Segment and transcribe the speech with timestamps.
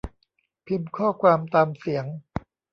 [0.65, 2.05] พิมพ์ข้อความตามเสียง